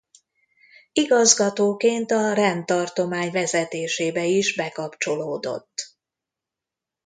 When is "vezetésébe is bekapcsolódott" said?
3.31-5.97